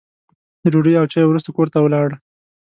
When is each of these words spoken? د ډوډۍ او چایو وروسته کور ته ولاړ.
د 0.61 0.63
ډوډۍ 0.73 0.93
او 0.99 1.05
چایو 1.11 1.29
وروسته 1.31 1.49
کور 1.55 1.67
ته 1.73 1.79
ولاړ. 1.81 2.09